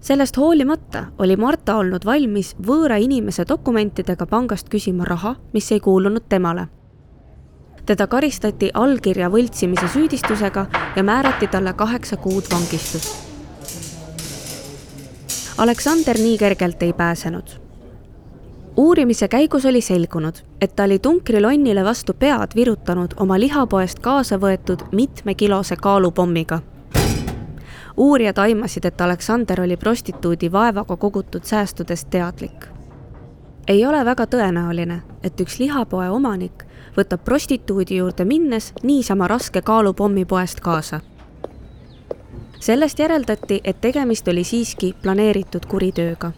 sellest 0.00 0.36
hoolimata 0.36 1.04
oli 1.18 1.36
Marta 1.36 1.76
olnud 1.76 2.04
valmis 2.04 2.54
võõra 2.66 2.98
inimese 3.02 3.44
dokumentidega 3.48 4.26
pangast 4.26 4.68
küsima 4.68 5.04
raha, 5.04 5.34
mis 5.52 5.72
ei 5.72 5.80
kuulunud 5.80 6.28
temale. 6.28 6.68
teda 7.88 8.06
karistati 8.06 8.70
allkirja 8.74 9.30
võltsimise 9.32 9.88
süüdistusega 9.88 10.66
ja 10.96 11.02
määrati 11.02 11.46
talle 11.46 11.72
kaheksa 11.72 12.16
kuud 12.16 12.44
vangistust. 12.52 13.16
Aleksander 15.58 16.18
nii 16.18 16.38
kergelt 16.38 16.82
ei 16.82 16.92
pääsenud. 16.92 17.48
uurimise 18.76 19.28
käigus 19.28 19.66
oli 19.66 19.80
selgunud, 19.80 20.34
et 20.60 20.76
ta 20.76 20.84
oli 20.84 20.98
tunkrilonnile 20.98 21.84
vastu 21.84 22.14
pead 22.14 22.54
virutanud 22.54 23.14
oma 23.16 23.40
lihapoest 23.40 23.98
kaasa 23.98 24.36
võetud 24.36 24.84
mitmekilose 24.92 25.76
kaalupommiga 25.76 26.60
uurijad 27.98 28.38
aimasid, 28.38 28.84
et 28.84 29.00
Aleksander 29.00 29.60
oli 29.60 29.76
prostituudi 29.76 30.52
vaevaga 30.52 30.96
kogutud 30.96 31.42
säästudest 31.44 32.10
teadlik. 32.10 32.66
ei 33.68 33.86
ole 33.86 34.04
väga 34.04 34.24
tõenäoline, 34.24 35.00
et 35.22 35.40
üks 35.40 35.58
lihapoe 35.58 36.08
omanik 36.10 36.64
võtab 36.96 37.24
prostituudi 37.24 37.96
juurde 37.96 38.24
minnes 38.24 38.72
niisama 38.82 39.28
raske 39.28 39.62
kaalupommi 39.62 40.24
poest 40.24 40.60
kaasa. 40.60 41.00
sellest 42.60 42.98
järeldati, 42.98 43.60
et 43.64 43.80
tegemist 43.80 44.28
oli 44.28 44.44
siiski 44.44 44.94
planeeritud 45.02 45.66
kuritööga 45.66 46.32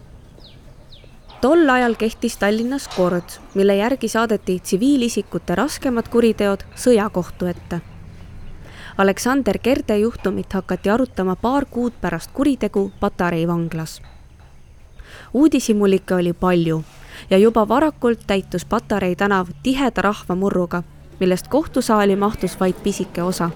tol 1.41 1.69
ajal 1.69 1.95
kehtis 1.95 2.37
Tallinnas 2.37 2.89
kord, 2.89 3.39
mille 3.55 3.77
järgi 3.77 4.09
saadeti 4.09 4.61
tsiviilisikute 4.61 5.55
raskemad 5.55 6.09
kuriteod 6.09 6.65
sõjakohtu 6.77 7.47
ette 7.47 7.90
Aleksander 9.01 9.59
Kerde 9.59 9.99
juhtumit 9.99 10.53
hakati 10.53 10.91
arutama 10.91 11.37
paar 11.37 11.65
kuud 11.65 11.93
pärast 12.01 12.31
kuritegu 12.35 12.93
Patarei 13.01 13.47
vanglas. 13.49 14.03
uudishimulikke 15.35 16.15
oli 16.15 16.33
palju 16.33 16.85
ja 17.31 17.39
juba 17.39 17.69
varakult 17.69 18.21
täitus 18.27 18.65
Patarei 18.65 19.17
tänav 19.17 19.47
tiheda 19.63 20.03
rahvamurruga, 20.03 20.83
millest 21.21 21.49
kohtusaali 21.49 22.17
mahtus 22.17 22.61
vaid 22.61 22.75
pisike 22.83 23.23
osa. 23.23 23.51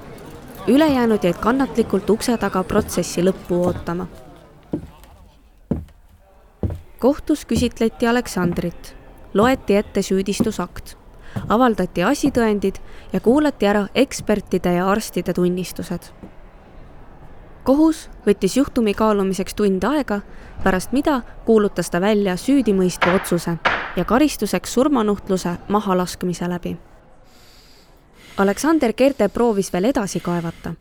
ülejäänud 0.67 1.25
jäid 1.25 1.37
kannatlikult 1.41 2.11
ukse 2.11 2.39
taga 2.39 2.63
protsessi 2.63 3.23
lõppu 3.23 3.55
ootama. 3.67 4.07
kohtus 6.99 7.45
küsitleti 7.45 8.07
Aleksandrit, 8.07 8.97
loeti 9.35 9.76
ette 9.76 10.02
süüdistusakt 10.02 11.03
avaldati 11.49 12.02
asitõendid 12.02 12.78
ja 13.12 13.20
kuulati 13.20 13.66
ära 13.66 13.86
ekspertide 13.94 14.73
ja 14.73 14.88
arstide 14.90 15.32
tunnistused. 15.32 16.00
kohus 17.64 18.10
võttis 18.26 18.56
juhtumi 18.56 18.94
kaalumiseks 18.94 19.54
tund 19.54 19.84
aega, 19.84 20.20
pärast 20.64 20.92
mida 20.92 21.23
kuulutas 21.44 21.90
ta 21.90 22.00
välja 22.00 22.36
süüdimõistva 22.36 23.14
otsuse 23.14 23.58
ja 23.97 24.04
karistuseks 24.04 24.73
surmanuhtluse 24.75 25.56
mahalaskmise 25.68 26.49
läbi. 26.49 26.76
Aleksander 28.36 28.92
Kerte 28.92 29.28
proovis 29.28 29.73
veel 29.73 29.84
edasi 29.84 30.20
kaevata 30.20 30.75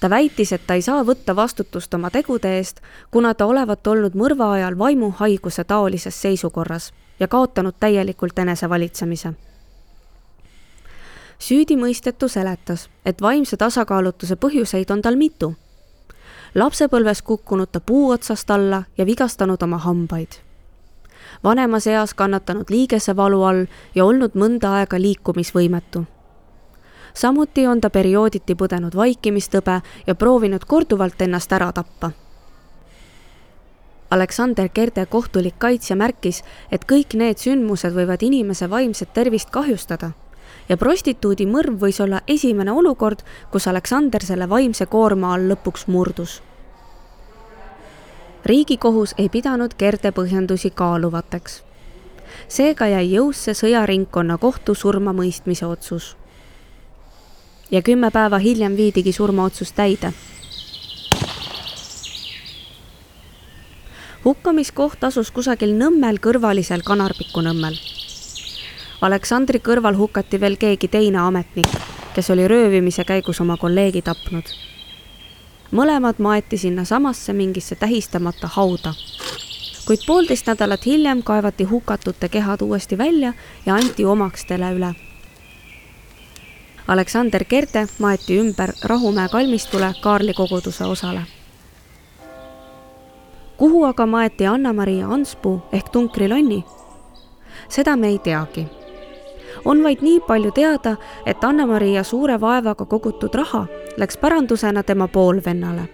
ta 0.00 0.10
väitis, 0.10 0.52
et 0.52 0.66
ta 0.66 0.74
ei 0.74 0.82
saa 0.82 1.04
võtta 1.06 1.36
vastutust 1.36 1.94
oma 1.94 2.10
tegude 2.10 2.56
eest, 2.56 2.80
kuna 3.10 3.34
ta 3.34 3.46
olevat 3.46 3.86
olnud 3.86 4.16
mõrva 4.18 4.50
ajal 4.52 4.78
vaimuhaiguse 4.78 5.64
taolises 5.64 6.22
seisukorras 6.22 6.90
ja 7.20 7.28
kaotanud 7.28 7.78
täielikult 7.78 8.38
enesevalitsemise 8.38 9.34
süüdimõistetu 11.42 12.28
seletas, 12.28 12.86
et 13.06 13.22
vaimse 13.22 13.56
tasakaalutuse 13.58 14.36
põhjuseid 14.36 14.90
on 14.94 15.02
tal 15.02 15.16
mitu. 15.16 15.54
lapsepõlves 16.54 17.22
kukkunud 17.22 17.68
ta 17.72 17.80
puu 17.80 18.10
otsast 18.10 18.50
alla 18.50 18.82
ja 18.98 19.06
vigastanud 19.06 19.62
oma 19.62 19.78
hambaid. 19.78 20.28
vanemas 21.44 21.86
eas 21.86 22.14
kannatanud 22.14 22.70
liigesevalu 22.70 23.42
all 23.42 23.66
ja 23.94 24.04
olnud 24.04 24.34
mõnda 24.34 24.70
aega 24.78 25.00
liikumisvõimetu. 25.00 26.04
samuti 27.14 27.66
on 27.66 27.80
ta 27.80 27.90
periooditi 27.90 28.54
põdenud 28.54 28.94
vaikimistõbe 28.94 29.80
ja 30.06 30.14
proovinud 30.14 30.64
korduvalt 30.64 31.20
ennast 31.20 31.52
ära 31.52 31.72
tappa 31.72 32.10
Aleksander 34.10 34.68
Kerde 34.68 35.06
kohtulik 35.06 35.54
kaitsja 35.58 35.96
märkis, 35.96 36.44
et 36.70 36.84
kõik 36.84 37.14
need 37.14 37.38
sündmused 37.38 37.94
võivad 37.94 38.22
inimese 38.22 38.70
vaimset 38.70 39.12
tervist 39.14 39.50
kahjustada 39.50 40.12
ja 40.68 40.76
prostituudi 40.76 41.46
mõrv 41.46 41.78
võis 41.80 42.00
olla 42.00 42.22
esimene 42.26 42.72
olukord, 42.72 43.22
kus 43.50 43.66
Aleksander 43.68 44.24
selle 44.24 44.48
vaimse 44.48 44.86
koorma 44.86 45.34
all 45.34 45.50
lõpuks 45.50 45.86
murdus. 45.86 46.42
riigikohus 48.44 49.14
ei 49.18 49.28
pidanud 49.28 49.74
Kerde 49.74 50.10
põhjendusi 50.10 50.70
kaaluvateks. 50.70 51.62
seega 52.48 52.86
jäi 52.86 53.12
jõusse 53.12 53.54
sõjaringkonna 53.54 54.38
kohtu 54.38 54.74
surmamõistmise 54.74 55.66
otsus. 55.66 56.16
ja 57.70 57.82
kümme 57.82 58.10
päeva 58.10 58.38
hiljem 58.38 58.76
viidigi 58.76 59.12
surmaotsus 59.12 59.72
täide 59.72 60.12
hukkamiskoht 64.24 65.04
asus 65.04 65.30
kusagil 65.30 65.74
Nõmmel 65.74 66.20
kõrvalisel 66.22 66.82
Kanarpiku 66.86 67.42
nõmmel 67.42 68.01
Aleksandri 69.02 69.58
kõrval 69.58 69.96
hukati 69.98 70.38
veel 70.38 70.54
keegi 70.62 70.86
teine 70.86 71.18
ametnik, 71.18 71.66
kes 72.14 72.28
oli 72.30 72.44
röövimise 72.48 73.02
käigus 73.04 73.40
oma 73.42 73.56
kolleegi 73.58 74.02
tapnud. 74.02 74.44
mõlemad 75.72 76.18
maeti 76.18 76.58
sinnasamasse 76.58 77.32
mingisse 77.32 77.74
tähistamata 77.74 78.46
hauda. 78.46 78.94
kuid 79.86 80.06
poolteist 80.06 80.46
nädalat 80.46 80.86
hiljem 80.86 81.22
kaevati 81.22 81.64
hukatute 81.64 82.28
kehad 82.28 82.62
uuesti 82.62 82.98
välja 82.98 83.32
ja 83.66 83.74
anti 83.74 84.04
omakstele 84.04 84.70
üle. 84.72 84.94
Aleksander 86.88 87.44
Kerte 87.44 87.86
maeti 87.98 88.38
ümber 88.38 88.72
Rahumäe 88.84 89.28
kalmistule 89.28 89.94
Kaarli 90.00 90.34
koguduse 90.34 90.84
osale 90.84 91.22
kuhu 93.56 93.84
aga 93.84 94.06
maeti 94.06 94.46
Anna-Maria 94.46 95.08
Anspuu 95.08 95.62
ehk 95.72 95.88
tunkrilonni? 95.88 96.64
seda 97.68 97.96
me 97.96 98.08
ei 98.08 98.18
teagi 98.18 98.81
on 99.64 99.82
vaid 99.82 100.02
nii 100.02 100.20
palju 100.20 100.50
teada, 100.50 100.96
et 101.26 101.44
Anna-Maria 101.44 102.04
suure 102.04 102.40
vaevaga 102.40 102.84
kogutud 102.84 103.34
raha 103.34 103.66
läks 103.96 104.16
pärandusena 104.16 104.82
tema 104.82 105.08
poolvennale. 105.08 105.88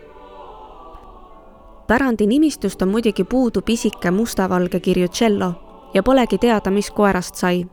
pärandi 1.87 2.27
nimistust 2.27 2.83
on 2.83 2.89
muidugi 2.89 3.25
puudu 3.25 3.63
pisike 3.63 4.11
mustavalge 4.11 4.81
kirju 4.81 5.09
tšello 5.09 5.53
ja 5.95 6.03
polegi 6.03 6.39
teada, 6.39 6.71
mis 6.71 6.91
koerast 6.91 7.35
sai 7.35 7.67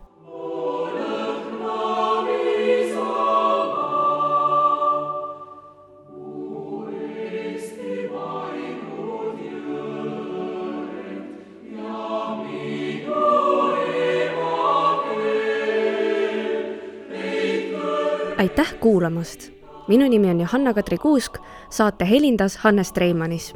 aitäh 18.45 18.75
kuulamast! 18.79 19.51
minu 19.87 20.09
nimi 20.09 20.29
on 20.29 20.39
Johanna-Kadri 20.39 20.97
Kuusk, 20.97 21.37
saate 21.69 22.09
helindas 22.09 22.57
Hannes 22.57 22.93
Treimannis. 22.93 23.55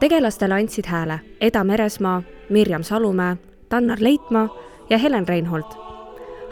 tegelastele 0.00 0.54
andsid 0.54 0.86
hääle 0.86 1.20
Eda 1.40 1.64
Meresmaa, 1.64 2.22
Mirjam 2.48 2.82
Salumäe, 2.82 3.36
Tannar 3.68 3.98
Leitmaa 4.00 4.48
ja 4.90 4.98
Helen 4.98 5.28
Reinhold. 5.28 5.72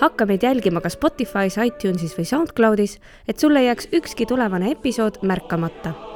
hakka 0.01 0.27
meid 0.27 0.43
jälgima 0.43 0.81
ka 0.81 0.89
Spotify's, 0.89 1.65
iTunesis 1.67 2.19
või 2.19 2.25
SoundCloudis, 2.25 3.01
et 3.29 3.39
sul 3.39 3.57
ei 3.57 3.67
jääks 3.67 3.89
ükski 3.93 4.27
tulevane 4.27 4.71
episood 4.71 5.19
märkamata 5.23 6.08